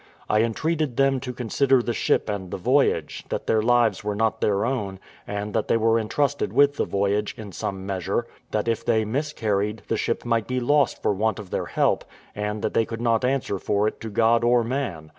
[0.27, 4.41] I entreated them to consider the ship and the voyage, that their lives were not
[4.41, 8.83] their own, and that they were entrusted with the voyage, in some measure; that if
[8.83, 12.03] they miscarried, the ship might be lost for want of their help,
[12.33, 15.09] and that they could not answer for it to God or man.